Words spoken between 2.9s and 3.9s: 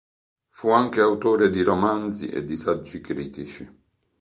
critici.